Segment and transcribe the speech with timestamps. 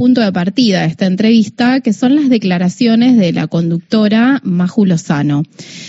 [0.00, 5.42] punto de partida de esta entrevista, que son las declaraciones de la conductora Maju Lozano.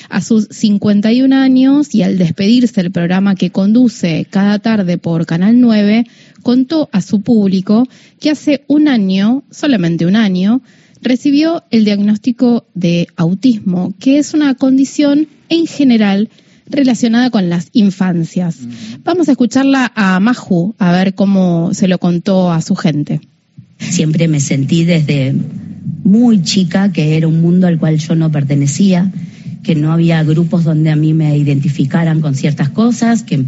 [0.10, 5.62] A sus 51 años y al despedirse del programa que conduce cada tarde por Canal
[5.62, 6.08] 9,
[6.44, 7.88] contó a su público
[8.20, 10.62] que hace un año, solamente un año,
[11.02, 16.28] recibió el diagnóstico de autismo, que es una condición en general
[16.66, 18.58] relacionada con las infancias.
[19.06, 23.22] Vamos a escucharla a Maju, a ver cómo se lo contó a su gente.
[23.92, 25.36] Siempre me sentí desde
[26.04, 29.12] muy chica que era un mundo al cual yo no pertenecía,
[29.64, 33.44] que no había grupos donde a mí me identificaran con ciertas cosas, que,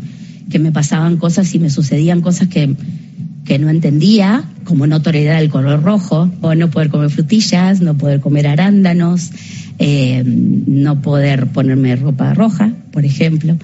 [0.49, 2.75] que me pasaban cosas y me sucedían cosas que
[3.45, 7.97] que no entendía, como no tolerar el color rojo, o no poder comer frutillas, no
[7.97, 9.31] poder comer arándanos,
[9.79, 13.57] eh, no poder ponerme ropa roja, por ejemplo.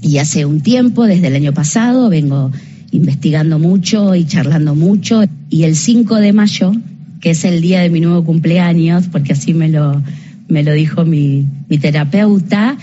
[0.00, 2.50] Y hace un tiempo, desde el año pasado, vengo
[2.92, 5.24] investigando mucho y charlando mucho.
[5.50, 6.72] Y el 5 de mayo,
[7.20, 10.00] que es el día de mi nuevo cumpleaños, porque así me lo,
[10.48, 12.76] me lo dijo mi, mi terapeuta,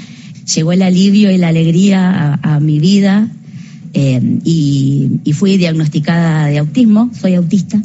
[0.54, 3.30] llegó el alivio y la alegría a, mi vida
[3.94, 7.82] eh, y fui diagnosticada de autismo, soy autista.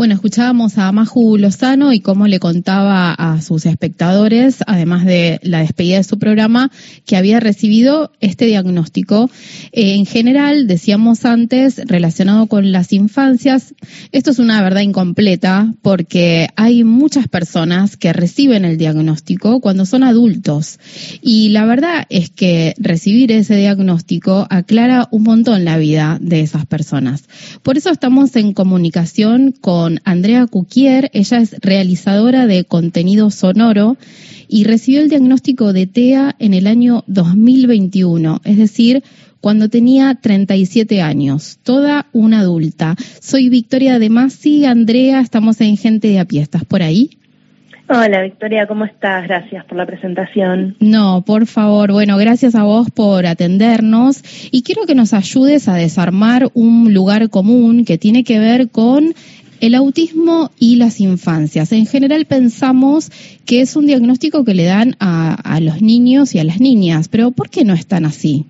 [0.00, 5.58] Bueno, escuchábamos a Maju Lozano y cómo le contaba a sus espectadores, además de la
[5.58, 6.70] despedida de su programa,
[7.04, 9.30] que había recibido este diagnóstico.
[9.72, 13.74] Eh, en general, decíamos antes, relacionado con las infancias,
[14.10, 20.02] esto es una verdad incompleta porque hay muchas personas que reciben el diagnóstico cuando son
[20.02, 20.78] adultos.
[21.20, 26.64] Y la verdad es que recibir ese diagnóstico aclara un montón la vida de esas
[26.64, 27.24] personas.
[27.62, 31.10] Por eso estamos en comunicación con con Andrea Cuquier.
[31.12, 33.96] Ella es realizadora de contenido sonoro
[34.46, 39.02] y recibió el diagnóstico de TEA en el año 2021, es decir,
[39.40, 42.94] cuando tenía 37 años, toda una adulta.
[43.20, 47.10] Soy Victoria de Masi, Andrea, estamos en Gente de a pie, ¿estás por ahí?
[47.92, 49.24] Hola Victoria, ¿cómo estás?
[49.24, 50.76] Gracias por la presentación.
[50.78, 54.22] No, por favor, bueno, gracias a vos por atendernos
[54.52, 59.12] y quiero que nos ayudes a desarmar un lugar común que tiene que ver con
[59.60, 61.72] el autismo y las infancias.
[61.72, 63.10] En general pensamos
[63.46, 67.32] que es un diagnóstico que le dan a, los niños y a las niñas, pero
[67.32, 68.46] ¿por qué no es tan así?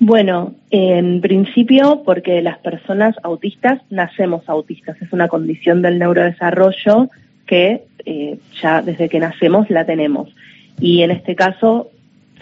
[0.00, 7.10] Bueno, en principio porque las personas autistas nacemos autistas, es una condición del neurodesarrollo
[7.46, 10.34] que eh, ya desde que nacemos la tenemos.
[10.80, 11.90] Y en este caso,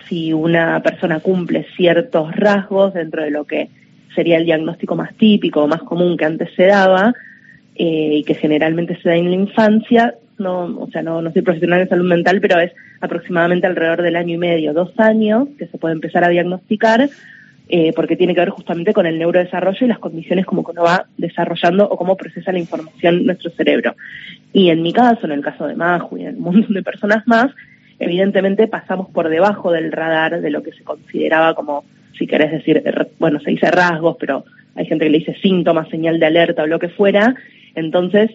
[0.09, 3.69] si una persona cumple ciertos rasgos dentro de lo que
[4.15, 7.15] sería el diagnóstico más típico, más común que antes se daba
[7.75, 10.15] eh, y que generalmente se da en la infancia.
[10.39, 14.17] No, o sea, no, no soy profesional en salud mental, pero es aproximadamente alrededor del
[14.17, 17.09] año y medio, dos años, que se puede empezar a diagnosticar,
[17.69, 20.83] eh, porque tiene que ver justamente con el neurodesarrollo y las condiciones como que uno
[20.83, 23.95] va desarrollando o cómo procesa la información nuestro cerebro.
[24.53, 27.27] Y en mi caso, en el caso de Maju y en un montón de personas
[27.27, 27.51] más,
[27.99, 31.85] evidentemente pasamos por debajo del radar de lo que se consideraba como
[32.23, 32.81] si querés decir,
[33.19, 34.45] bueno, se dice rasgos, pero
[34.77, 37.35] hay gente que le dice síntomas, señal de alerta o lo que fuera.
[37.75, 38.31] Entonces,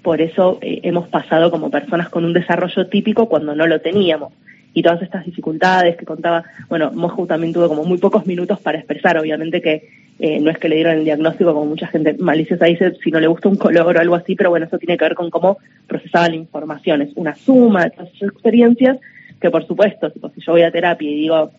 [0.00, 4.32] por eso eh, hemos pasado como personas con un desarrollo típico cuando no lo teníamos.
[4.72, 8.78] Y todas estas dificultades que contaba, bueno, Mojo también tuvo como muy pocos minutos para
[8.78, 9.86] expresar, obviamente que
[10.18, 13.20] eh, no es que le dieron el diagnóstico como mucha gente maliciosa dice si no
[13.20, 15.58] le gusta un color o algo así, pero bueno, eso tiene que ver con cómo
[15.86, 17.02] procesaba la información.
[17.02, 18.96] Es una suma de todas esas experiencias
[19.42, 21.50] que por supuesto, si yo voy a terapia y digo,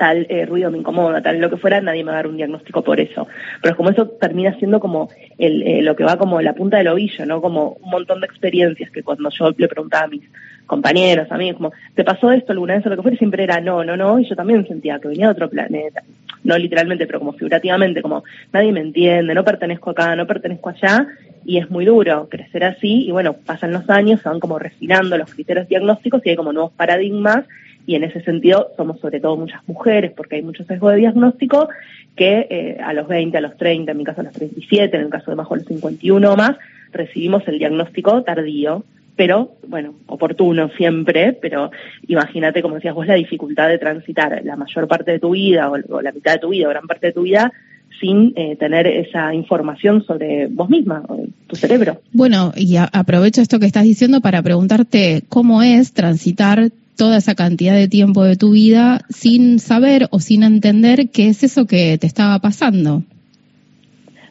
[0.00, 2.38] tal eh, ruido me incomoda, tal lo que fuera, nadie me va a dar un
[2.38, 3.28] diagnóstico por eso.
[3.60, 6.78] Pero es como eso termina siendo como el, eh, lo que va como la punta
[6.78, 7.42] del ovillo, ¿no?
[7.42, 10.22] Como un montón de experiencias que cuando yo le preguntaba a mis
[10.64, 13.18] compañeros, a mí, como, ¿te pasó esto alguna vez o lo que fuera?
[13.18, 16.02] Siempre era no, no, no, y yo también sentía que venía de otro planeta.
[16.42, 21.06] No literalmente, pero como figurativamente, como nadie me entiende, no pertenezco acá, no pertenezco allá,
[21.44, 25.16] y es muy duro crecer así, y bueno, pasan los años, se van como refinando
[25.16, 27.44] los criterios diagnósticos y hay como nuevos paradigmas
[27.86, 31.68] y en ese sentido somos sobre todo muchas mujeres porque hay mucho sesgo de diagnóstico
[32.14, 35.02] que eh, a los 20, a los 30, en mi caso a los 37, en
[35.02, 36.56] el caso de Majo a los 51 o más,
[36.92, 38.84] recibimos el diagnóstico tardío,
[39.20, 41.70] pero bueno, oportuno siempre, pero
[42.08, 46.00] imagínate, como decías vos, la dificultad de transitar la mayor parte de tu vida o,
[46.00, 47.52] la mitad de tu vida o gran parte de tu vida
[48.00, 51.04] sin eh, tener esa información sobre vos misma,
[51.46, 52.00] tu cerebro.
[52.14, 57.74] Bueno, y aprovecho esto que estás diciendo para preguntarte cómo es transitar toda esa cantidad
[57.74, 62.06] de tiempo de tu vida sin saber o sin entender qué es eso que te
[62.06, 63.02] estaba pasando.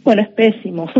[0.04, 0.90] Bueno, es pésimo.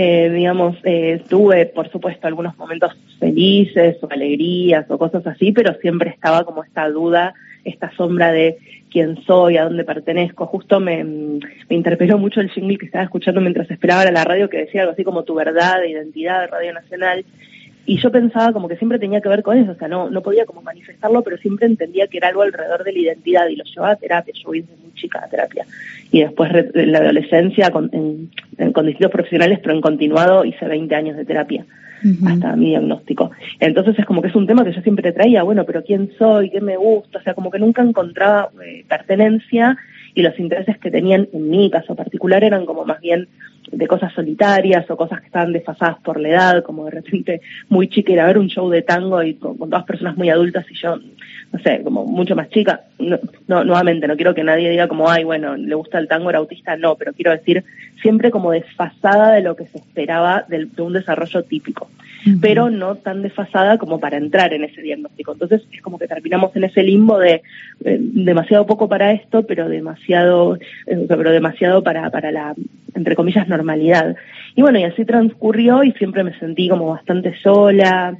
[0.00, 5.74] Eh, digamos, eh, tuve, por supuesto, algunos momentos felices o alegrías o cosas así, pero
[5.80, 7.34] siempre estaba como esta duda
[7.64, 8.58] esta sombra de
[8.90, 10.46] quién soy, a dónde pertenezco.
[10.46, 11.40] Justo me, me
[11.76, 14.92] interpeló mucho el jingle que estaba escuchando mientras esperaba a la radio que decía algo
[14.92, 17.24] así como tu verdad de identidad de Radio Nacional.
[17.88, 20.20] Y yo pensaba como que siempre tenía que ver con eso, o sea, no, no
[20.20, 23.64] podía como manifestarlo, pero siempre entendía que era algo alrededor de la identidad y lo
[23.64, 24.34] llevaba a terapia.
[24.36, 25.64] Yo voy muy chica a terapia.
[26.12, 30.94] Y después en la adolescencia con, en, con distintos profesionales, pero en continuado hice 20
[30.94, 31.64] años de terapia
[32.26, 33.30] hasta mi diagnóstico.
[33.60, 36.50] Entonces es como que es un tema que yo siempre traía, bueno, pero ¿quién soy?
[36.50, 37.18] ¿Qué me gusta?
[37.18, 39.76] O sea, como que nunca encontraba eh, pertenencia
[40.14, 43.28] y los intereses que tenían en mi caso particular eran como más bien
[43.70, 47.88] de cosas solitarias o cosas que estaban desfasadas por la edad, como de repente muy
[47.88, 50.64] chica ir a ver un show de tango y con, con todas personas muy adultas
[50.70, 50.98] y yo
[51.52, 52.82] no sé, como mucho más chica.
[52.98, 56.28] No, no, nuevamente, no quiero que nadie diga como, ay, bueno, le gusta el tango,
[56.28, 57.64] era autista, no, pero quiero decir,
[58.02, 61.88] siempre como desfasada de lo que se esperaba de, un desarrollo típico,
[62.42, 65.32] pero no tan desfasada como para entrar en ese diagnóstico.
[65.32, 67.42] Entonces es como que terminamos en ese limbo de
[67.84, 72.54] eh, demasiado poco para esto, pero demasiado, eh, pero demasiado para, para la,
[72.94, 74.16] entre comillas, normalidad.
[74.54, 78.18] Y bueno, y así transcurrió y siempre me sentí como bastante sola.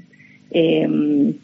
[0.50, 1.34] Eh,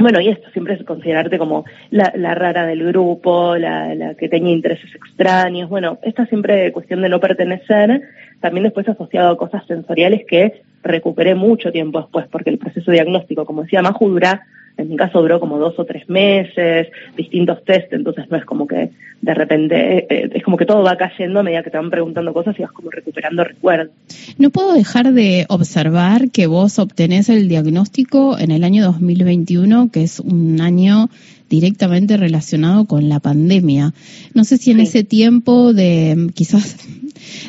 [0.00, 4.28] bueno, y esto siempre es considerarte como la, la rara del grupo, la, la, que
[4.28, 5.68] tenía intereses extraños.
[5.68, 8.02] Bueno, esta siempre cuestión de no pertenecer,
[8.40, 13.44] también después asociado a cosas sensoriales que recuperé mucho tiempo después, porque el proceso diagnóstico,
[13.44, 14.46] como decía Maju, dura
[14.80, 18.66] en mi caso duró como dos o tres meses, distintos test, entonces no es como
[18.66, 18.90] que
[19.20, 22.32] de repente, eh, es como que todo va cayendo a medida que te van preguntando
[22.32, 23.94] cosas y vas como recuperando recuerdos.
[24.38, 30.04] No puedo dejar de observar que vos obtenés el diagnóstico en el año 2021, que
[30.04, 31.10] es un año
[31.50, 33.92] directamente relacionado con la pandemia.
[34.34, 36.76] No sé si en ese tiempo de quizás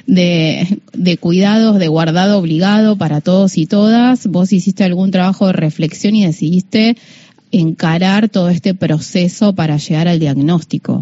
[0.07, 5.53] de, de cuidados, de guardado obligado para todos y todas, vos hiciste algún trabajo de
[5.53, 6.97] reflexión y decidiste
[7.51, 11.01] encarar todo este proceso para llegar al diagnóstico.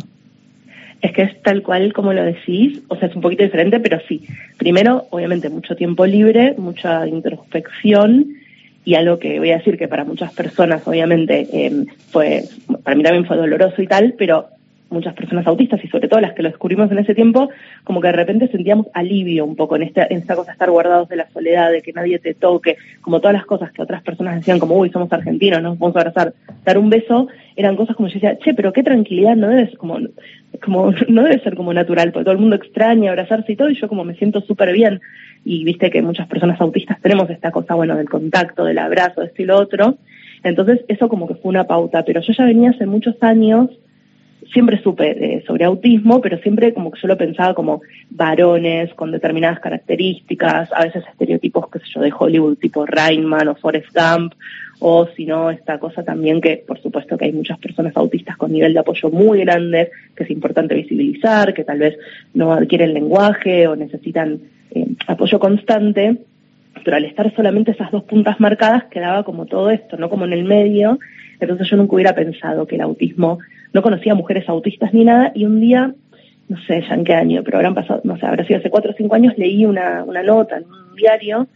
[1.01, 3.99] Es que es tal cual como lo decís, o sea, es un poquito diferente, pero
[4.07, 4.23] sí.
[4.57, 8.35] Primero, obviamente, mucho tiempo libre, mucha introspección
[8.83, 12.43] y algo que voy a decir que para muchas personas, obviamente, eh, fue,
[12.83, 14.47] para mí también fue doloroso y tal, pero
[14.89, 17.49] muchas personas autistas y sobre todo las que lo descubrimos en ese tiempo,
[17.83, 21.09] como que de repente sentíamos alivio un poco en esta, en esta cosa estar guardados
[21.09, 24.35] de la soledad, de que nadie te toque, como todas las cosas que otras personas
[24.35, 26.33] decían como, uy, somos argentinos, nos vamos a abrazar,
[26.65, 29.77] dar un beso, eran cosas como yo decía, che, pero qué tranquilidad, no debe ser
[29.77, 29.99] como,
[30.63, 33.79] como, no debe ser como natural, porque todo el mundo extraña abrazarse y todo, y
[33.79, 35.01] yo como me siento súper bien.
[35.45, 39.27] Y viste que muchas personas autistas tenemos esta cosa, bueno, del contacto, del abrazo, de
[39.27, 39.97] esto y lo otro.
[40.43, 43.69] Entonces, eso como que fue una pauta, pero yo ya venía hace muchos años
[44.51, 49.11] siempre supe eh, sobre autismo, pero siempre como que yo lo pensaba como varones con
[49.11, 54.33] determinadas características, a veces estereotipos, qué sé yo, de Hollywood, tipo Rainman o Forrest Gump,
[54.79, 58.51] o si no, esta cosa también que, por supuesto, que hay muchas personas autistas con
[58.51, 61.97] nivel de apoyo muy grande, que es importante visibilizar, que tal vez
[62.33, 64.39] no adquieren lenguaje o necesitan
[64.71, 66.17] eh, apoyo constante,
[66.83, 70.33] pero al estar solamente esas dos puntas marcadas quedaba como todo esto, no como en
[70.33, 70.97] el medio,
[71.39, 73.39] entonces yo nunca hubiera pensado que el autismo
[73.73, 75.93] no conocía mujeres autistas ni nada, y un día,
[76.47, 78.91] no sé ya en qué año, pero habrán pasado, no sé, habrá sido hace cuatro
[78.91, 81.47] o cinco años, leí una, una nota en un diario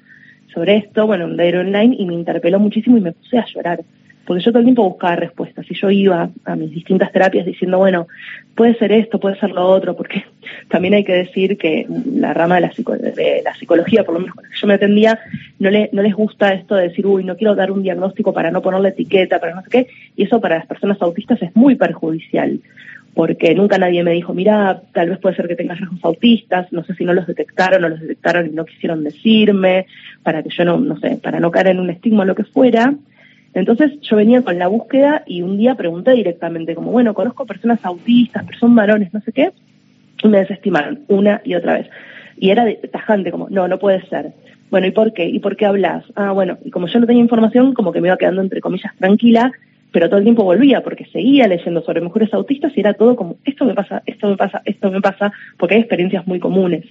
[0.54, 3.81] sobre esto, bueno, un diario online, y me interpeló muchísimo y me puse a llorar
[4.25, 7.77] porque yo todo el tiempo buscaba respuestas y yo iba a mis distintas terapias diciendo,
[7.77, 8.07] bueno,
[8.55, 10.23] puede ser esto, puede ser lo otro, porque
[10.69, 11.85] también hay que decir que
[12.15, 12.71] la rama de la,
[13.15, 15.19] de la psicología, por lo menos con la que yo me atendía,
[15.59, 18.51] no, le, no les gusta esto de decir, uy, no quiero dar un diagnóstico para
[18.51, 21.75] no ponerle etiqueta, para no sé qué, y eso para las personas autistas es muy
[21.75, 22.59] perjudicial
[23.13, 26.83] porque nunca nadie me dijo, mira, tal vez puede ser que tengas rasgos autistas, no
[26.83, 29.85] sé si no los detectaron o los detectaron y no quisieron decirme,
[30.23, 32.44] para que yo no, no sé, para no caer en un estigma o lo que
[32.44, 32.95] fuera.
[33.54, 37.80] Entonces yo venía con la búsqueda y un día pregunté directamente, como, bueno, conozco personas
[37.83, 39.52] autistas, personas varones, no sé qué,
[40.24, 41.90] y me desestimaron una y otra vez.
[42.38, 44.33] Y era tajante, como, no, no puede ser.
[44.72, 45.26] Bueno, ¿y por qué?
[45.26, 46.04] ¿Y por qué hablas?
[46.16, 48.92] Ah, bueno, y como yo no tenía información, como que me iba quedando entre comillas
[48.98, 49.52] tranquila,
[49.92, 53.38] pero todo el tiempo volvía porque seguía leyendo sobre mujeres autistas y era todo como,
[53.45, 56.86] esto me pasa, esto me pasa, esto me pasa, porque hay experiencias muy comunes.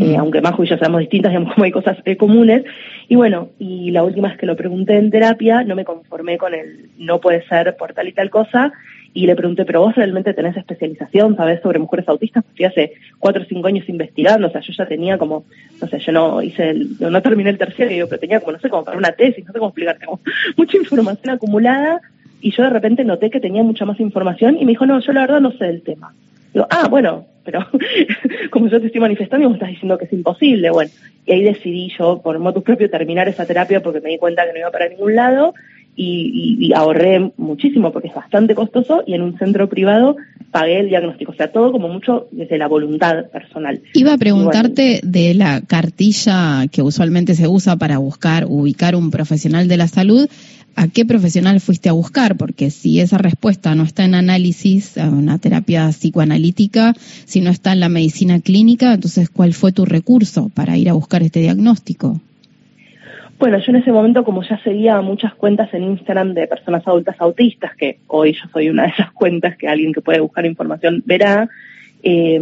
[0.00, 2.64] Eh, aunque Majo y yo seamos distintas, digamos, como hay cosas eh, comunes.
[3.08, 6.54] Y bueno, y la última vez que lo pregunté en terapia, no me conformé con
[6.54, 8.72] el no puede ser por tal y tal cosa,
[9.12, 13.42] y le pregunté, pero vos realmente tenés especialización, sabés sobre mujeres autistas, porque hace cuatro
[13.42, 15.44] o cinco años investigando, o sea, yo ya tenía como,
[15.80, 18.68] no sé, yo no hice, el, no, terminé el tercero, pero tenía como, no sé,
[18.68, 20.20] como para una tesis, no sé cómo explicarte, como
[20.56, 22.00] mucha información acumulada,
[22.40, 25.12] y yo de repente noté que tenía mucha más información, y me dijo, no, yo
[25.12, 26.14] la verdad no sé del tema.
[26.56, 27.66] Digo, ah, bueno, pero
[28.50, 30.90] como yo te estoy manifestando y vos estás diciendo que es imposible, bueno,
[31.26, 34.54] y ahí decidí yo, por modo propio, terminar esa terapia porque me di cuenta que
[34.54, 35.52] no iba para ningún lado
[35.96, 40.16] y, ahorré muchísimo porque es bastante costoso y en un centro privado
[40.50, 41.32] pagué el diagnóstico.
[41.32, 43.82] O sea, todo como mucho desde la voluntad personal.
[43.92, 49.68] Iba a preguntarte de la cartilla que usualmente se usa para buscar, ubicar un profesional
[49.68, 50.26] de la salud.
[50.78, 52.36] ¿A qué profesional fuiste a buscar?
[52.36, 57.72] Porque si esa respuesta no está en análisis, en una terapia psicoanalítica, si no está
[57.72, 62.20] en la medicina clínica, entonces ¿cuál fue tu recurso para ir a buscar este diagnóstico?
[63.38, 67.16] Bueno, yo en ese momento, como ya seguía muchas cuentas en Instagram de personas adultas
[67.20, 71.02] autistas, que hoy yo soy una de esas cuentas que alguien que puede buscar información
[71.06, 71.48] verá,
[72.02, 72.38] eh,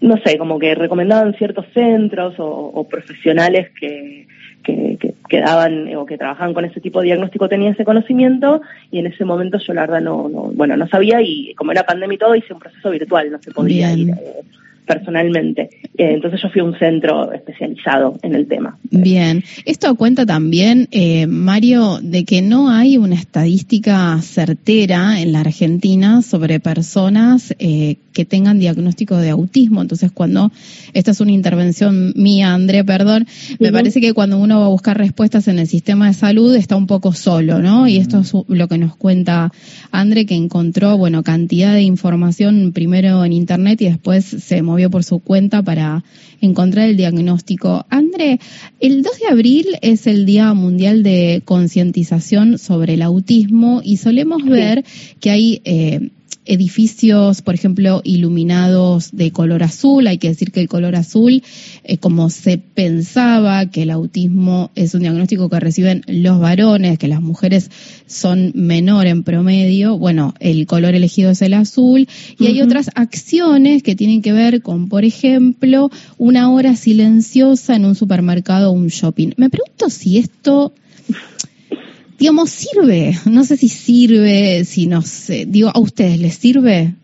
[0.00, 4.26] no sé, como que recomendaban ciertos centros o, profesionales que,
[4.62, 8.98] que, que, daban o que trabajaban con ese tipo de diagnóstico tenían ese conocimiento y
[8.98, 12.14] en ese momento yo la verdad no, no bueno, no sabía y como era pandemia
[12.14, 14.10] y todo hice un proceso virtual, no se podía ir.
[14.10, 14.42] Eh,
[14.86, 15.70] personalmente.
[15.96, 18.78] Eh, entonces yo fui a un centro especializado en el tema.
[18.90, 25.40] Bien, esto cuenta también, eh, Mario, de que no hay una estadística certera en la
[25.40, 29.82] Argentina sobre personas eh, que tengan diagnóstico de autismo.
[29.82, 30.52] Entonces, cuando
[30.92, 33.26] esta es una intervención mía, André, perdón,
[33.58, 36.76] me parece que cuando uno va a buscar respuestas en el sistema de salud está
[36.76, 37.88] un poco solo, ¿no?
[37.88, 39.52] Y esto es lo que nos cuenta
[39.90, 45.04] André, que encontró, bueno, cantidad de información primero en Internet y después se movió por
[45.04, 46.04] su cuenta para
[46.40, 47.86] encontrar el diagnóstico.
[47.88, 48.40] André,
[48.80, 54.44] el 2 de abril es el Día Mundial de Concientización sobre el Autismo y solemos
[54.44, 54.84] ver
[55.20, 56.10] que hay eh,
[56.46, 60.06] edificios, por ejemplo, iluminados de color azul.
[60.06, 61.42] Hay que decir que el color azul,
[61.84, 67.08] eh, como se pensaba que el autismo es un diagnóstico que reciben los varones, que
[67.08, 67.70] las mujeres
[68.06, 72.08] son menor en promedio, bueno, el color elegido es el azul.
[72.38, 77.84] Y hay otras acciones que tienen que ver con, por ejemplo, una hora silenciosa en
[77.84, 79.32] un supermercado o un shopping.
[79.36, 80.72] Me pregunto si esto
[82.18, 83.12] digamos, sirve.
[83.30, 85.46] No sé si sirve, si no sé.
[85.46, 86.94] Digo, ¿a ustedes les sirve?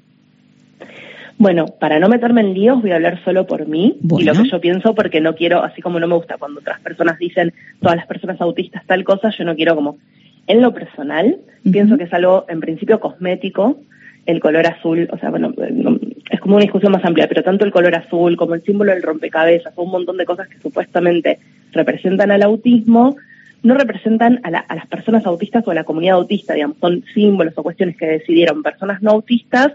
[1.41, 4.47] Bueno, para no meterme en líos, voy a hablar solo por mí y lo que
[4.47, 7.97] yo pienso, porque no quiero, así como no me gusta cuando otras personas dicen todas
[7.97, 9.97] las personas autistas tal cosa, yo no quiero como,
[10.47, 11.39] en lo personal,
[11.73, 13.79] pienso que es algo en principio cosmético,
[14.27, 15.55] el color azul, o sea, bueno,
[16.31, 19.03] es como una discusión más amplia, pero tanto el color azul como el símbolo del
[19.03, 21.39] rompecabezas, un montón de cosas que supuestamente
[21.73, 23.17] representan al autismo,
[23.63, 27.63] no representan a, las personas autistas o a la comunidad autista, digamos, son símbolos o
[27.63, 29.73] cuestiones que decidieron personas no autistas,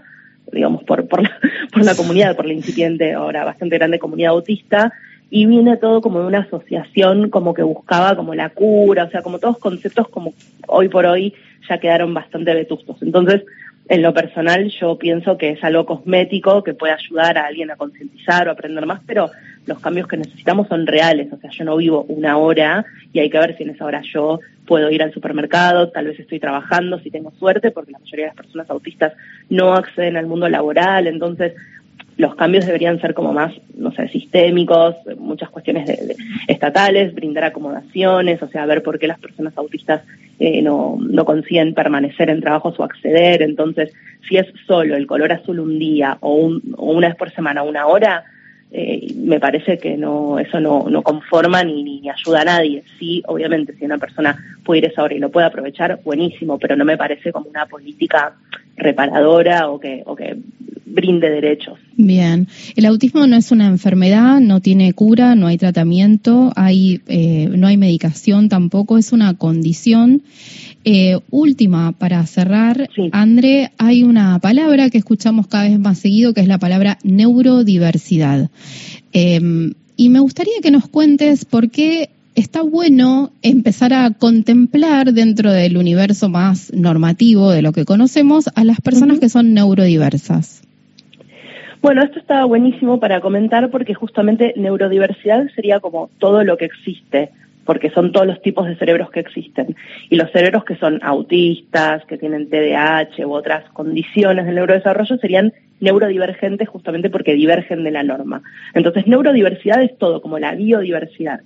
[0.52, 1.30] digamos, por, por, la,
[1.72, 4.92] por la comunidad, por la incipiente, ahora bastante grande comunidad autista,
[5.30, 9.22] y viene todo como de una asociación como que buscaba como la cura, o sea,
[9.22, 10.34] como todos conceptos como
[10.68, 11.34] hoy por hoy
[11.68, 13.02] ya quedaron bastante vetustos.
[13.02, 13.42] Entonces,
[13.88, 17.76] en lo personal yo pienso que es algo cosmético que puede ayudar a alguien a
[17.76, 19.30] concientizar o aprender más, pero
[19.66, 23.30] los cambios que necesitamos son reales, o sea, yo no vivo una hora y hay
[23.30, 26.98] que ver si en esa hora yo puedo ir al supermercado, tal vez estoy trabajando,
[27.00, 29.12] si tengo suerte, porque la mayoría de las personas autistas
[29.48, 31.54] no acceden al mundo laboral, entonces
[32.16, 36.16] los cambios deberían ser como más, no sé, sistémicos, muchas cuestiones de,
[36.48, 40.02] estatales, brindar acomodaciones, o sea, ver por qué las personas autistas
[40.38, 43.42] eh, no, no consiguen permanecer en trabajos o acceder.
[43.42, 43.92] Entonces,
[44.26, 47.62] si es solo el color azul un día o, un, o una vez por semana,
[47.62, 48.24] una hora,
[48.72, 52.82] eh, me parece que no eso no, no conforma ni, ni, ayuda a nadie.
[52.98, 56.76] Sí, obviamente, si una persona puede ir esa hora y lo puede aprovechar, buenísimo, pero
[56.76, 58.34] no me parece como una política
[58.76, 60.36] reparadora o que, o que
[60.96, 61.78] brinde derechos.
[61.96, 67.48] Bien, el autismo no es una enfermedad, no tiene cura, no hay tratamiento, hay, eh,
[67.54, 70.22] no hay medicación tampoco, es una condición.
[70.84, 76.40] Eh, última, para cerrar, André, hay una palabra que escuchamos cada vez más seguido, que
[76.40, 78.50] es la palabra neurodiversidad.
[79.12, 85.52] Em, y me gustaría que nos cuentes por qué está bueno empezar a contemplar dentro
[85.52, 90.62] del universo más normativo de lo que conocemos a las personas que son neurodiversas.
[91.82, 97.30] Bueno, esto está buenísimo para comentar porque justamente neurodiversidad sería como todo lo que existe,
[97.64, 99.76] porque son todos los tipos de cerebros que existen.
[100.08, 105.52] Y los cerebros que son autistas, que tienen TDAH u otras condiciones del neurodesarrollo serían
[105.80, 108.42] neurodivergentes justamente porque divergen de la norma.
[108.72, 111.40] Entonces, neurodiversidad es todo, como la biodiversidad.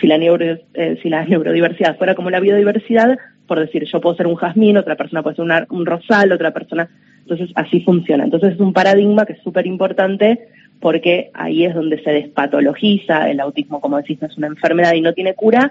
[0.00, 3.16] Si la, eh, si la neurodiversidad fuera como la biodiversidad,
[3.46, 6.88] por decir, yo puedo ser un jazmín, otra persona puede ser un rosal, otra persona
[7.24, 8.24] entonces, así funciona.
[8.24, 10.48] Entonces, es un paradigma que es súper importante
[10.80, 15.00] porque ahí es donde se despatologiza el autismo, como decís, no es una enfermedad y
[15.00, 15.70] no tiene cura.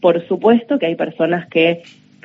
[0.00, 1.82] Por supuesto que hay personas que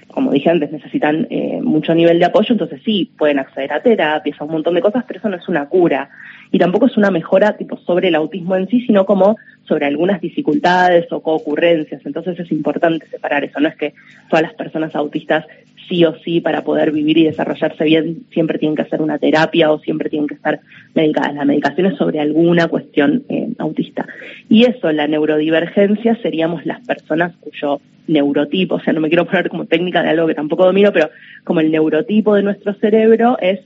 [0.07, 4.39] como dije antes, necesitan eh, mucho nivel de apoyo, entonces sí, pueden acceder a terapias,
[4.39, 6.09] a un montón de cosas, pero eso no es una cura.
[6.51, 9.35] Y tampoco es una mejora tipo sobre el autismo en sí, sino como
[9.67, 12.05] sobre algunas dificultades o co-ocurrencias.
[12.05, 13.59] Entonces es importante separar eso.
[13.59, 13.93] No es que
[14.29, 15.45] todas las personas autistas
[15.87, 19.71] sí o sí para poder vivir y desarrollarse bien siempre tienen que hacer una terapia
[19.71, 20.59] o siempre tienen que estar
[20.93, 21.33] medicadas.
[21.35, 24.07] La medicación es sobre alguna cuestión eh, autista.
[24.49, 29.49] Y eso, la neurodivergencia, seríamos las personas cuyo neurotipo, o sea, no me quiero poner
[29.49, 31.09] como técnica de algo que tampoco domino, pero
[31.43, 33.59] como el neurotipo de nuestro cerebro es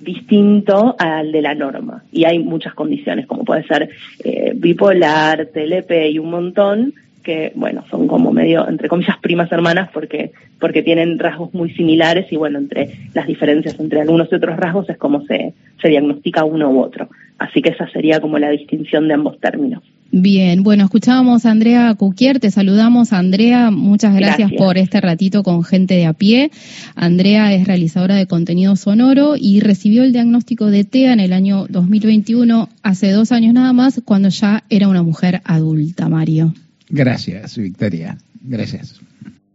[0.00, 2.02] distinto al de la norma.
[2.12, 3.88] Y hay muchas condiciones, como puede ser
[4.24, 9.90] eh, bipolar, TLP y un montón, que, bueno, son como medio, entre comillas, primas hermanas
[9.92, 14.56] porque, porque tienen rasgos muy similares y, bueno, entre las diferencias entre algunos y otros
[14.56, 17.08] rasgos es como se, se diagnostica uno u otro.
[17.38, 19.82] Así que esa sería como la distinción de ambos términos.
[20.14, 25.64] Bien, bueno, escuchábamos a Andrea Cuquier, te saludamos Andrea, muchas gracias, por este ratito con
[25.64, 26.50] gente de a pie.
[26.94, 31.64] Andrea es realizadora de contenido sonoro y recibió el diagnóstico de TEA en el año
[31.66, 36.52] 2021, hace dos años nada más, cuando ya era una mujer adulta, Mario.
[36.92, 38.18] Gracias, Victoria.
[38.42, 39.00] Gracias.